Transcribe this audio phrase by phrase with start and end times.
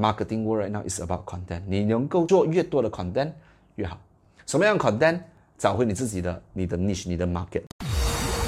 [0.00, 1.62] Marketing world right now is about content。
[1.66, 3.32] 你能够做越多的 content
[3.74, 3.98] 越好。
[4.46, 5.20] 什么样的 content？
[5.58, 7.64] 找回你自己的、你的 niche、你的 market。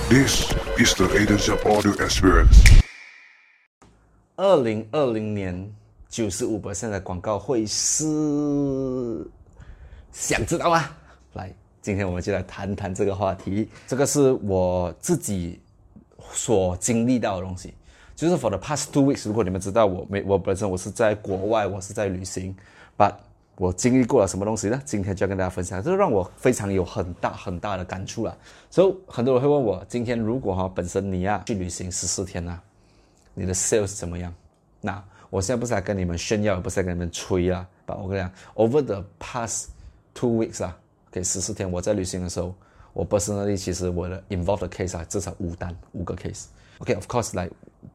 [0.09, 2.85] This is the Agents of Audio Experience.
[4.37, 5.69] 二零二零年
[6.09, 9.29] 九十五的广告会是
[10.13, 10.89] 想知道吗？
[11.33, 13.69] 来，今天我们就来谈谈这个话题。
[13.89, 15.61] 这个是我自己
[16.33, 17.75] 所经历到的东西，
[18.21, 19.27] 就是 for the past two weeks。
[19.27, 22.55] 如果你们知道我没我本身我是在国外，我是在旅行
[22.99, 23.15] ，but
[23.57, 24.79] 我经历过了什么东西呢？
[24.85, 28.37] 今天就要跟大家分享，这让我非常有很大很大的感触了。
[28.69, 32.63] 所以很多人会问我，今天如果哈本身你要去旅行十四天啊，
[33.33, 34.31] 你的 sales 怎么样？
[34.83, 39.69] 那我现在不是来跟你们炫耀，不是来跟你们吹啊，把我跟你讲，over the past
[40.13, 40.77] two weeks 啊，
[41.11, 42.55] 给十四天我在旅行的时候，
[42.93, 46.45] 我 personally 其实我的 involved case 啊，至少五单五个 case。
[46.81, 47.49] OK，of、course 来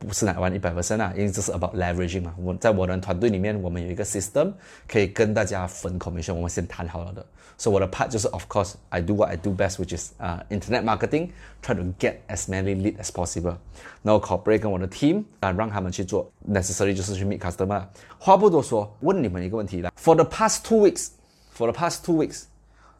[0.04, 2.34] 不是来玩一百 percent 啊，因为这是 about leveraging 嘛。
[2.38, 4.52] 我在我的团队里面，我们有一个 system
[4.88, 7.26] 可以跟大家分 commission，我们先谈好了的。
[7.58, 11.30] 所以我的 part 就是 of course I do what I do best, which is 啊、internet marketing,
[11.62, 13.56] try to get as many lead as possible。
[14.02, 17.84] 然后 cooperate 跟我的 team 啊，让他们去做 necessary 就是去 meet customer。
[18.18, 21.08] 话不多说，问你们一个问题啦：For the past two weeks,
[21.54, 22.44] for the past two weeks，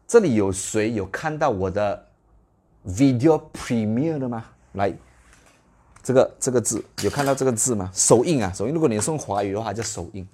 [0.07, 2.05] 这里有谁有看到我的
[2.85, 4.45] video premiere 的吗？
[4.73, 4.93] 来。
[6.06, 7.90] 这个这个字有看到这个字吗？
[7.92, 8.72] 首映啊，首映。
[8.72, 10.24] 如果你是用华语的话，叫首映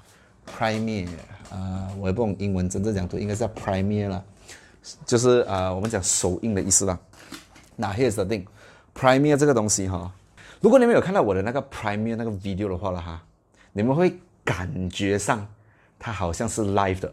[0.47, 1.09] ，premiere
[1.49, 4.23] 啊、我也不懂英文真正讲读，应该叫 Premier 啦，
[5.07, 6.99] 就是、呃我们讲首映的意思啦。
[7.75, 10.13] 那 here's the thing，Premier 这个东西哈，
[10.61, 13.23] 如果你们有看到我的那个 Premier 那个 video 的话了哈，
[13.73, 15.47] 你们会感觉上
[15.99, 17.11] 它好像是 live 的，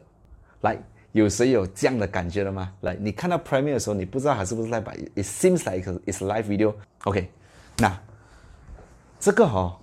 [0.60, 0.78] 来。
[1.14, 2.74] 有谁有这样的感觉的吗？
[2.82, 6.74] 来，你看到 Premier 的时候，你不知道它是不是 live，it seems like it's live video。
[7.06, 7.32] OK，
[7.78, 7.98] 那
[9.20, 9.78] 这个哈、哦、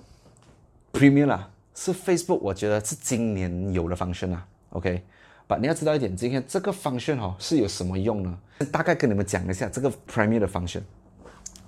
[0.94, 1.38] ，Premiere，
[1.74, 5.02] 是 Facebook，我觉得是今年有的 function 啊，OK。
[5.46, 8.38] 把你要知道一点，今天这个 function 哈、哦、是有什么用呢？
[8.72, 10.80] 大概跟你们讲一下这个 Premiere 的 function。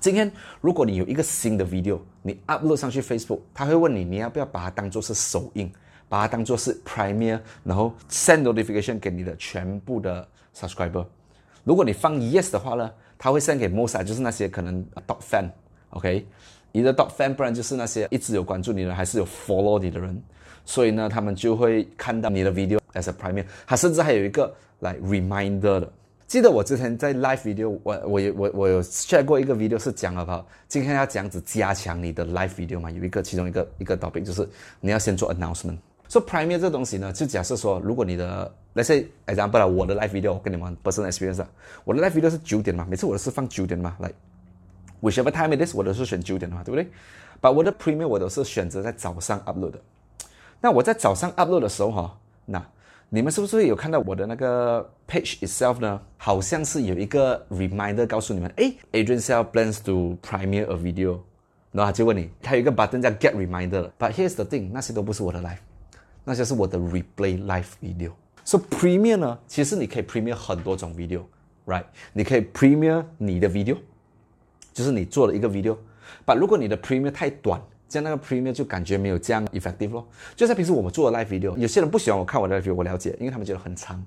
[0.00, 5.70] 今天如果你有一个新的 video，你 upload 上去 Facebook，他会问你你要不要把它当做是首映，
[6.08, 10.26] 把它当做是 Premiere，然后 send notification 给你的全部的
[10.56, 11.04] subscriber。
[11.64, 16.26] 如果你放 yes 的话呢，他会 send 给 most 就是那些可能 top fan，OK。
[16.78, 20.16] 你的 top fan，不然就是那些一直有关注你的，还是有 follow 你的人，
[20.64, 25.92] 所以呢，他们就会看到你的 video as a premiere，它甚至还有一个来 reminder 的。
[26.28, 34.48] 记得我之前在 live video，我我有我我有 share 过一个 video 是讲了吧，今天要这样子加强你的 live video 嘛，有一个其中一个一个 topic 就是
[34.80, 35.78] 你要先做 announcement。
[36.06, 41.48] 所以 premiere 这东西呢，就假设说，如果你的，let's say example，我的 live video 我跟你们 personal experience 啊，
[41.84, 44.10] 我的 live video 是九点嘛，每次我都是放九点嘛，来。
[45.01, 46.89] whichever time it is，我都是选九点的嘛，对不对？
[47.41, 49.81] 把我的 premiere 我都是选择在早上 upload 的。
[50.61, 52.65] 那我在早上 upload 的时候哈，那
[53.09, 56.01] 你们是不是有看到我的那个 page itself 呢？
[56.17, 61.19] 好像是有一个 reminder 告诉你们，诶 a d r i a n Sell plans to premiere a video，
[61.71, 65.57] 然后他就问你，他有一个 button 叫 get reminder。But here's the thing，那些都不是我的 live，
[66.23, 71.83] 那些是我的 replay live video。So premiere 呢，其实你可以 premiere 很多种 video，right？
[72.13, 73.77] 你可以 premiere 你的 video。
[74.78, 75.76] 就是你做了一个 video，
[76.24, 80.06] 把如果你的 premier 太短，这样那个 premier 就感觉没有这样 effective 咯。
[80.36, 84.00] 就像平时我们做的 live video，有些人不喜欢我看我的 live video，我了解，因为他们觉得很长，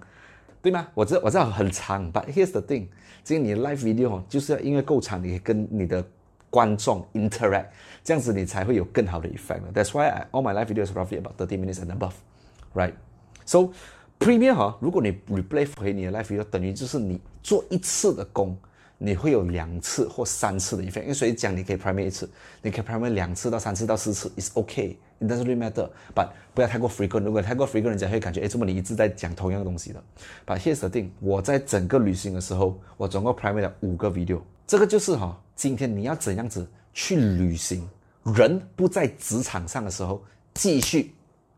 [0.62, 0.88] 对吗？
[0.94, 2.88] 我知道我知道很长，but here's the thing，
[3.22, 6.02] 今天你的 live video 就是要因为够长，你可以跟你的
[6.50, 7.66] 观众 interact，
[8.02, 9.60] 这样子你才会有更好的 effect。
[9.74, 16.14] That's why all my live video is roughly about thirty minutes and above，right？sopremier 哈，如果你 replay 回你的
[16.14, 18.58] live video，等于就是你做一次的工。
[19.04, 22.30] 你会有两次或三次的 effect，因为所以讲你可以 primary 一次，
[22.62, 30.04] 你可以 primary 两次到三次到四次，is OK，it doesn't really matter，but 不要太过 frequent，如果太过 frequent，人家会感觉，哎，怎么你一直在讲同样的东西的
[30.46, 37.90] ？But here's the thing，我在整个旅行的时候，我总共 primary 了五个 video，这个就是哈、哦，今天你要怎样子去旅行，
[38.36, 40.24] 人不在职场上的时候，
[40.54, 41.16] 继续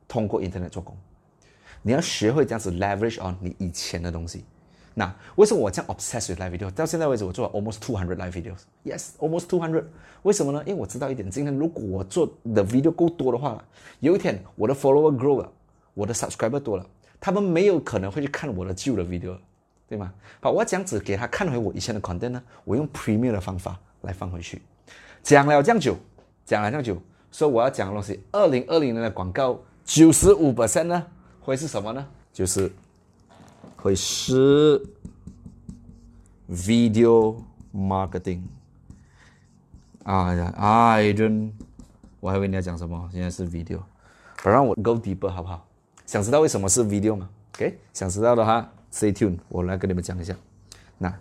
[0.08, 0.96] 通过 internet 做工，
[1.82, 4.46] 你要学会这样子 leverage on 你以前的东西。
[4.96, 6.70] 那为什么我这样 obsessed with live video？
[6.70, 8.60] 到现在为止，我做了 almost two hundred live videos。
[8.86, 9.86] Yes，almost two hundred。
[10.22, 10.62] 为什么呢？
[10.68, 13.64] 因为我知道一点，今天如果我做的 video 够多的话，
[14.02, 15.52] 有一天我的 follower grow 了，
[15.96, 16.86] 我的 subscriber 多了，
[17.20, 19.36] 他们没有可能会去看我的旧的 video，
[19.88, 20.14] 对吗？
[20.40, 24.62] 好，我这样子给他看回我以前的 content 呢，我用 Premiere 的方法来放回去。
[25.24, 25.98] 讲了这样久，
[26.46, 27.02] 讲了这样久，
[27.32, 31.04] 所以我要讲的东西，二零二零年的广告九十五 percent 呢，
[31.42, 32.08] 会是什么呢？
[32.32, 32.72] 就是。
[33.83, 34.83] 会是
[36.51, 37.37] video
[37.75, 38.43] marketing。
[40.05, 41.53] 哎呀，I don't，
[42.21, 43.81] 我还以为你要讲什么，现在是 video。
[44.43, 45.67] 不让我 go deeper 好不好
[46.07, 47.29] 想知道为什么是 video 吗？
[47.55, 50.35] OK，想知道的话，stay tuned，我来跟你们讲一下。
[50.97, 51.13] 那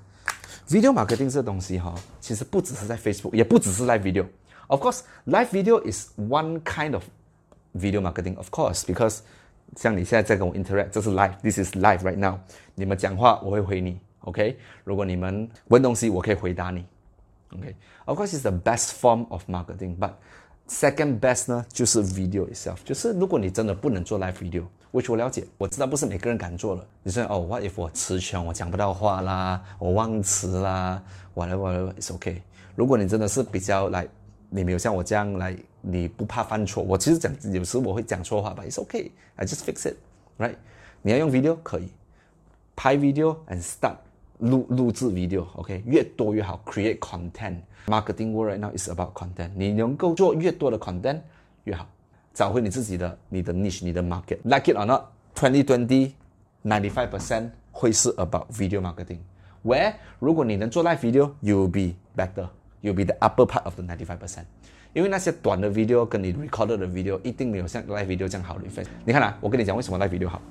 [0.68, 7.04] video marketing 这东西哈，其实不只是在 Facebook，也不只是 live video。Of course, live video is one kind of
[7.74, 8.38] video marketing.
[8.38, 9.20] Of course, because
[9.77, 12.39] 像你现在在跟我 interact，这是 live，this is live right now。
[12.75, 14.57] 你们讲话我会回你，OK？
[14.85, 16.85] 如果你们问东西，我可以回答你
[17.55, 20.13] ，OK？Of course, it's the best form of marketing, but
[20.69, 22.77] second best 呢就是 video itself。
[22.85, 26.87] 就是如果你真的不能做 live video，which 我了解，我知道不是每个人敢做了。
[27.03, 31.03] 你说哦，what if 我词穷，我讲不到话啦，我忘词啦
[31.35, 32.43] ，whatever，it's OK。
[32.75, 34.07] 如果你真的是比较来，
[34.55, 35.57] 你没有像我这样来。
[35.85, 36.81] 你不怕犯错？
[36.81, 39.97] 我其实讲有时我会讲错话吧，It's okay, I just fix it,
[40.39, 40.55] right？
[41.03, 41.89] 你要用 video 可以，
[42.77, 43.97] 拍 video and start
[44.39, 45.83] 录录制 video，OK？
[45.85, 47.57] 越多越好，create content。
[47.89, 49.51] Marketing world right now is about content。
[49.57, 51.21] 你能够做越多的 content
[51.65, 51.85] 越好，
[52.33, 54.39] 找回你自己的你的 niche，你的 market。
[54.45, 56.13] Like it or not, twenty twenty
[56.63, 59.19] ninety five percent 会是 about video marketing。
[59.65, 62.47] Where 如果你能做 live video, you will be better.
[62.83, 64.45] You'll be the upper part of the 95 percent。
[64.93, 68.89] 因为那些短的 video 跟你 recorded 的 video 一定没有像 live video 这样好的 effect。
[69.05, 70.43] 你看啊，我跟你讲为什么 live video 好，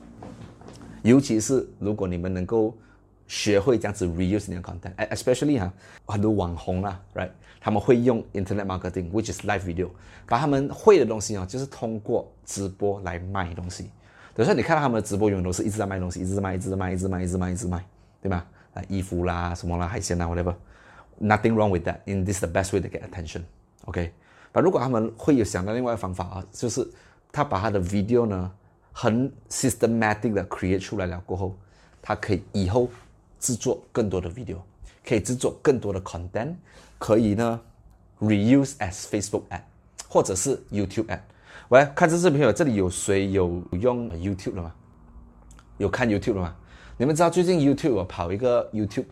[1.04, 2.76] 尤其是如果你们能够
[3.28, 5.72] 学会这样子 reuse 你的 content，especially 哈，
[6.08, 7.30] 很多网红啊，right，
[7.60, 9.90] 他们会用 internet marketing，which is live video，
[10.26, 13.92] 把他们会的东西哦，就是通过直播来卖东西。
[14.34, 17.86] 等于说你看到他们的直播永远都是一直在卖东西，一直卖，一直卖，一直卖，一直卖，一直卖，
[18.22, 18.46] 对吧？
[18.74, 20.56] 啊，衣服啦，什么啦，海鲜啦，whatever。
[21.22, 22.00] Nothing wrong with that.
[22.06, 23.44] In this the best way to get attention.
[23.86, 24.12] ok
[24.54, 26.88] 那如果他们会有想到另外一个方法啊，就是
[27.32, 28.52] 他把他的 video 呢
[28.92, 31.56] 很 systematic 的 create 出来了过后，
[32.02, 32.90] 他可以以后
[33.40, 34.58] 制作更多的 video，
[35.06, 36.56] 可以制作更多的 content，
[36.98, 37.62] 可以呢
[38.20, 39.62] reuse as Facebook ad
[40.08, 41.20] 或者是 YouTube ad。
[41.70, 44.74] 喂，看这视频有这里有谁有用 YouTube 的吗？
[45.78, 46.56] 有看 YouTube 的吗？
[46.98, 49.06] 你们知道最近 YouTube 跑一个 YouTube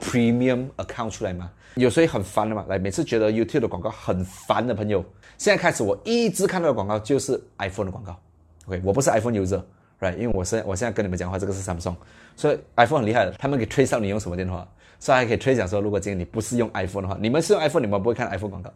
[0.00, 1.50] Premium account 出来吗？
[1.74, 2.64] 有谁很烦的嘛？
[2.68, 5.04] 来，每次觉得 YouTube 的广告很烦的朋友，
[5.38, 8.18] 现在开始我一直看到的广告就是 iPhone 的广告。
[8.66, 10.16] OK，我不是 iPhone user，right？
[10.16, 11.94] 因为我是我现在跟你们讲话，这个是 Samsung，
[12.36, 14.68] 所以 iPhone 很厉害的，他们可以推销你用什么电话，
[14.98, 18.70] 所以还可以推讲说，如果今天你不是用 iPhone 的话，你们是用 iPhone，你们不会看 iPhone 广告。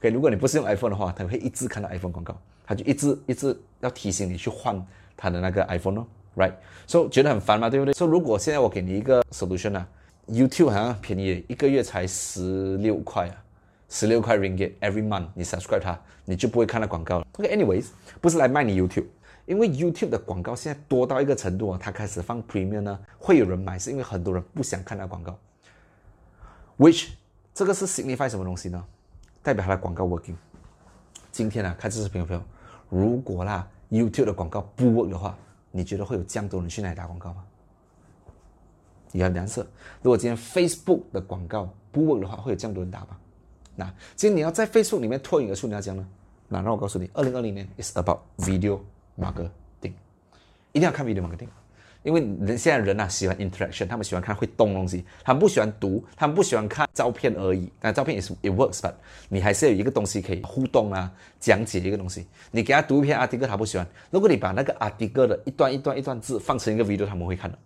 [0.00, 4.84] OK，如果你不是用 iPhone 的话，他会一直看到 iPhone 广告，他就一直一直要提醒你去换
[5.16, 6.52] 他的那个 iPhone 哦，right？
[6.86, 7.94] 所以觉得很烦嘛，对不对？
[7.94, 9.88] 所以如果现在我给你一个 solution 啊。
[10.32, 13.36] YouTube 好像便宜，一个月才十六块啊，
[13.90, 17.26] 十六块 Ringgit every month，你 subscribe 它，你就不会看到广告了。
[17.32, 17.88] OK，anyways，
[18.18, 19.04] 不是来卖你 YouTube，
[19.44, 25.38] 因为 YouTube 的广告现在多到一个程度啊，它开始放 Premium 呢，会有人买，是因为很多人不想看到广告。
[26.78, 27.10] Which
[27.52, 28.82] 这个是 signify 什么东西呢？
[29.42, 30.36] 代表它的广告 working。
[31.30, 32.42] 今天啊，看这视频的朋友，
[32.88, 35.36] 如果啦 YouTube 的广告不 work 的话，
[35.70, 37.44] 你觉得会有这样多人去那里打广告吗？
[39.12, 39.64] 你要两色。
[40.02, 43.08] 如果今天 Facebook 的广告不 work 的话，会有这样多人打吗？
[43.76, 43.86] 那
[44.16, 46.06] 今天你要在 Facebook 里面脱颖而出，你要讲呢？
[46.48, 48.80] 那让我告诉你，二零二零年 is about video
[49.18, 49.92] marketing，
[50.72, 51.48] 一定要看 video marketing，
[52.02, 57.72] 因为人现在人啊喜欢 interaction，他们喜欢看会动东西，他们不喜欢读，他们不喜欢看照片而已。
[57.80, 58.92] 但照片也是 it works，but
[59.30, 61.10] 你还是要有一个东西可以互动啊，
[61.40, 62.26] 讲解一个东西。
[62.50, 63.86] 你给他读一篇 article，他不喜欢。
[64.10, 67.58] 如果你把那个 article 的一段一段一段字放成一个 video，他们会看的。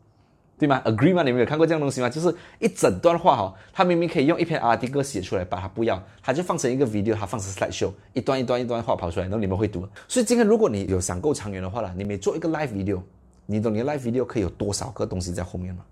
[0.59, 1.23] 对吗？Agree 吗？
[1.23, 2.09] 你们有看过这样东西吗？
[2.09, 9.87] 就是一整段话哈，他明明可以用一篇 RT 歌写出来，把它不要，他就放成一个 video，他放成 slide show，一段一段一段话跑出来，然后你们会读。
[10.09, 13.03] 所以今天如果你有想够长远的话了，你每做一个 live video，
[13.45, 15.85] 你懂你的 live video 可以有多少个东西在后面吗？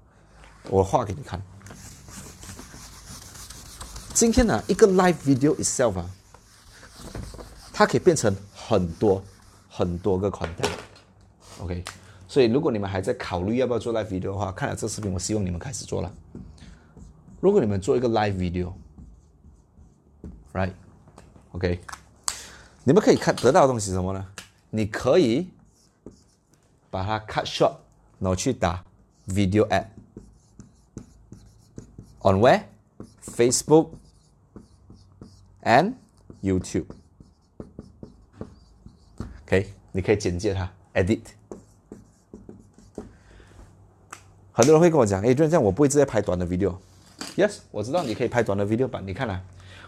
[0.71, 1.43] 我画给你看。
[4.15, 6.09] 今天呢，一个 live video itself 啊，
[7.71, 9.23] 它可以变成很多
[9.69, 10.67] 很多个款待
[11.61, 11.85] ，OK。
[12.35, 16.13] 所以，如果你们还在考虑要不要做 live video 的话，看了这视频，我希望你们开始做了。
[17.41, 18.33] 如果你们做一个 live
[20.53, 21.79] video，right？OK，
[22.83, 24.27] 你们可以看得到的东西是什么呢？
[24.71, 25.49] 你可以
[26.91, 27.77] 把它 cut short，
[28.19, 28.85] 然后去打
[29.29, 29.87] video ad
[32.23, 33.91] on where？Facebook
[35.63, 35.93] and
[36.43, 36.87] YouTube。
[39.47, 41.23] OK，你可以简介它，edit。
[44.57, 46.77] 很多人会跟我讲，哎，就这样，我不会直接拍短的 video。
[47.37, 49.03] Yes，我知道你可以拍短的 video 吧？
[49.05, 49.43] 你看啊，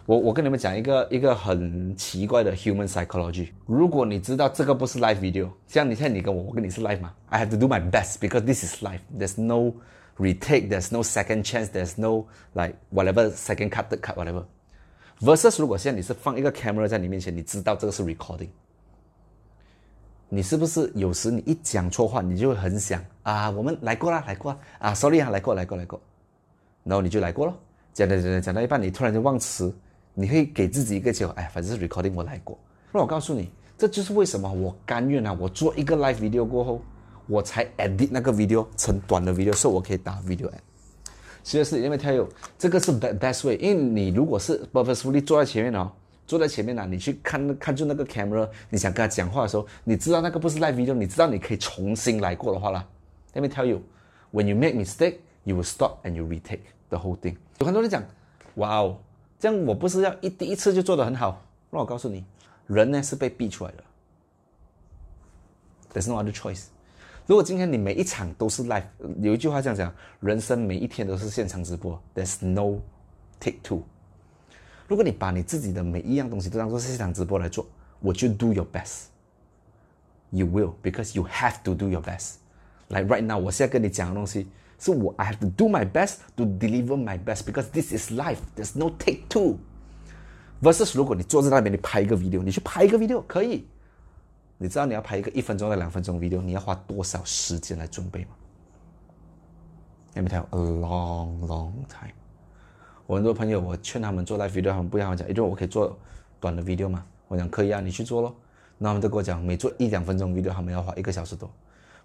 [0.06, 3.50] 我我跟你们讲一个一个很奇怪的 human psychology。
[3.64, 8.98] 如果你知道这个不是 live video，像你现在你跟我，我跟你是 live 吗？I have to do my best because this is live.
[9.16, 9.74] There's no
[10.18, 10.68] retake.
[10.68, 11.68] There's no second chance.
[11.68, 14.42] There's no like whatever second cut, third cut, whatever.
[15.20, 18.48] Versus 如果现在你是放一个 camera 在你面前，你知道这个是 recording。
[20.28, 26.00] 你是不是有时你一讲错话，你就会很想啊，我们来过啦，来过啦啊，sorry 啊，来过来过来过，
[26.82, 27.54] 然后你就来过了，
[27.94, 29.72] 讲讲讲讲到一半，你突然就忘词，
[30.14, 32.58] 你会给自己一个借口，哎，反正是 recording 我来过。
[32.90, 36.82] 那我告诉你，这就是为什么我甘愿啊，我做一个 live video 过后，
[37.28, 40.58] 我才 edit 那个 video 成短的 video，所以我可以打 video ad。
[41.44, 42.28] 其实是因为它有
[42.58, 45.92] 这个是 best best way，因为你如果是 purposefully 坐在前面哦。
[46.26, 52.86] 坐在前面呢，你去看看住那个 camera，你想跟他讲话的时候，你知道那个不是 live video，你知道你可以重新来过的话啦。
[53.34, 53.82] Let me tell you,
[54.32, 57.36] when you make mistake, you will stop and you retake the whole thing。
[57.58, 58.02] 有很多人讲，
[58.56, 58.98] 哇哦，
[59.38, 61.40] 这样我不是要一第一次就做得很好？
[61.70, 62.24] 那我告诉你，
[62.66, 63.84] 人呢是被逼出来的。
[65.94, 66.64] There's no other choice。
[67.26, 68.84] 如果今天你每一场都是 live，
[69.20, 72.80] 有一句话这样讲，人生每一天都是现场直播，There's no
[73.40, 73.82] take two。
[74.87, 77.65] 如果你把你自己的每一样东西都当做是现场直播来做，
[77.99, 82.35] 我就 do your best。You will because you have to do your best.
[82.89, 84.47] Like right now，我现在跟你讲的东西，
[84.79, 88.39] 是我 I have to do my best to deliver my best because this is life.
[88.55, 89.57] There's no take two.
[90.61, 93.67] Versus 如果你坐在那边，你拍一个 video，你去拍一个 video 可以。
[94.57, 98.31] 你知道你要拍一个一分钟到两分钟 video，你要花多少时间来准备吗？
[100.13, 102.13] Let me tell a long, long time.
[103.06, 105.96] 我很多朋友，我劝他们做 live video，他们不要讲，因为我可以做
[106.40, 107.04] 短的 video 嘛。
[107.28, 108.34] 我讲可以啊，你去做咯。
[108.78, 111.48] 那他们都跟我讲，每做一两分钟 video，他们要花一个小时多。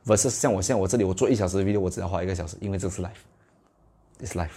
[0.05, 4.49] versus 像我现在我这里，我做一小时 video，我只要花一个小时，因为这是 live，is live。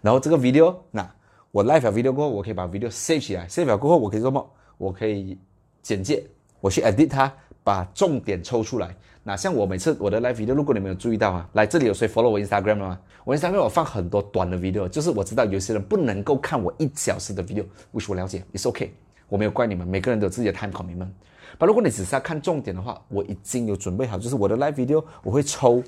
[0.00, 1.08] 然后这个 video，那
[1.50, 4.50] 我 live video 过后，我可以把 video save 起来，save 了过后，我可以做么？
[4.76, 5.36] 我可以
[5.82, 6.24] 简介，
[6.60, 7.32] 我去 edit 它，
[7.68, 8.96] 把重点抽出来。
[9.22, 12.98] 那像我每次我的 live video，如果你们有注意到啊，来这里有谁 follow 我 Instagram 吗？
[13.24, 18.90] 我 Instagram 我放很多短的 video，就是我知道有些人不能够看我一小时的 video，which 我了解，it's OK，
[19.28, 21.10] 我没有怪你们，每个人都有自己的 time commitment。
[21.58, 25.82] 但如果你只是要看重点的话，我已经有准备好，就是我的 live video 我会抽，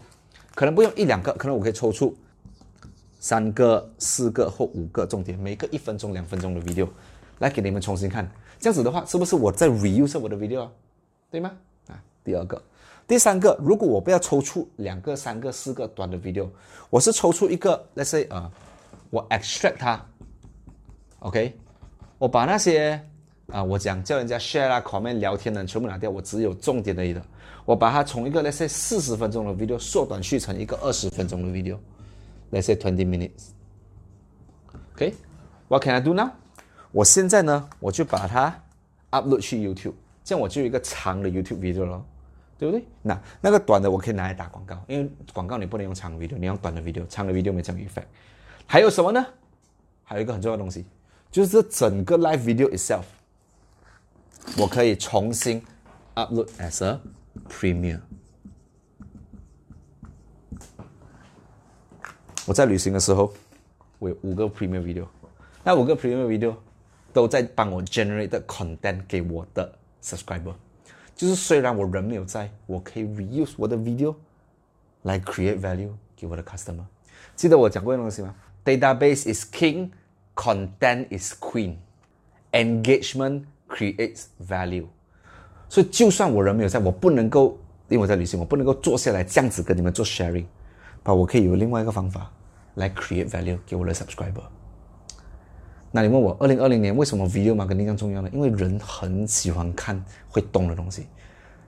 [0.54, 2.14] 可能不用一两个，可能我可以抽出
[3.20, 6.87] 三个、四个或五个重点，每个一分钟、两分钟的 video
[7.38, 8.30] 来给你们重新看。
[8.58, 10.70] 这样子的话，是不是我在 reuse 我的 video 啊？
[11.30, 11.52] 对吗？
[12.25, 12.62] 第二个。
[13.07, 16.49] 第三个，如果我不要抽出两个、三个、四个短的 video，
[16.91, 18.49] 我是抽出一个，let's say 啊，
[19.11, 20.00] 我 extract 它
[21.19, 21.59] ，OK，
[22.19, 23.05] 我把那些
[23.49, 27.21] 啊，我讲叫人家 share 啊、comment、聊天的全部拿掉，我只有重点的一个，
[27.65, 33.05] 我把它从一个 let's say 四十分钟的 video 缩短去成一个二十分钟的 video，let's say twenty
[34.97, 36.31] minutes，OK，what can I do now？
[36.93, 38.57] 我现在呢，我就把它
[39.11, 42.05] upload 去 YouTube，这样我就有一个长的 YouTube video 了。
[42.61, 42.85] 对不对？
[43.00, 48.05] 那那个短的我可以拿来打广告，因为广告你不能用长的 video，你用短的 video，长的 video 没这样 effect。
[48.67, 49.26] 还有什么呢？
[50.05, 50.85] 还有一个很重要的东西，
[51.31, 53.05] 就是这整个 live video itself，
[54.59, 55.64] 我可以重新
[56.14, 57.00] upload as a
[57.49, 58.00] premiere。
[62.45, 63.33] 我在旅行的时候，
[63.99, 65.07] 我有五个 premiere video，
[65.64, 66.55] 那五个 premiere video
[67.14, 70.52] 都在帮我 generate content 给我的 subscriber。
[71.20, 74.15] 就是虽然我人没有在，我可以 reuse 我的 video
[75.03, 76.84] 来 create value 给我的 customer。
[77.36, 78.36] 记得我讲过一个东西吗？
[78.63, 79.91] Database is king,
[80.36, 81.75] content is queen,
[82.51, 84.88] engagement creates value。
[85.70, 90.46] 所以就算我人没有在，我不能够因为我在旅行，我不能够坐下来这样子跟你们做 sharing，
[91.03, 92.32] 把我可以有另外一个方法
[92.75, 94.44] 来 create value 给我的 subscriber。
[95.92, 98.30] 那你问我，二零二零年为什么 video marketing 更重要呢？
[98.32, 101.06] 因为人很喜欢看会动的东西。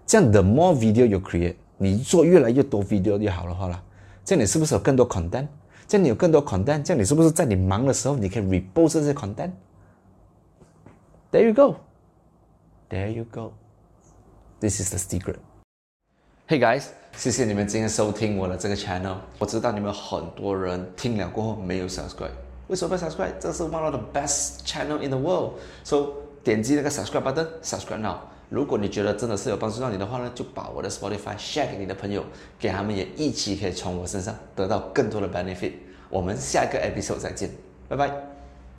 [0.06, 3.82] 这样，the more video you create，你做越来越多 video 越好的话啦。
[4.24, 5.48] 这样你是不是有更多 content？
[5.88, 11.76] 这样你有更多 content，这样你是不是在你忙的时候，你可以 repost 这些 content？There you go.
[12.88, 13.54] There you go.
[14.60, 15.38] This is the secret.
[16.46, 16.84] Hey guys，
[17.16, 19.16] 谢谢你们今天收听我的这个 channel。
[19.38, 22.30] 我知道你们很多人听了过后没有 subscribe。
[22.68, 23.32] 为什么不 subscribe？
[23.38, 25.54] 这是 one of the best channel in the world。
[25.84, 26.08] So
[26.44, 28.16] 点击那个 subscribe button，subscribe now。
[28.48, 32.22] 如果你觉得真的是有帮助到你的话呢，就把我的 Spotify share 给你的朋友，
[32.58, 35.72] 给他们也一起可以从我身上得到更多的 benefit。
[36.10, 37.50] 我们下一个 episode 再见，
[37.88, 38.31] 拜拜。